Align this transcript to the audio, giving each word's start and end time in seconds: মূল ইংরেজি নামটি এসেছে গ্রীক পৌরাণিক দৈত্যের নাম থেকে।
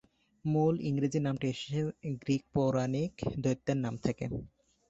মূল 0.45 0.73
ইংরেজি 0.83 1.19
নামটি 1.21 1.45
এসেছে 1.49 1.79
গ্রীক 2.21 2.43
পৌরাণিক 2.53 3.13
দৈত্যের 3.43 3.77
নাম 3.77 3.95
থেকে। 4.05 4.25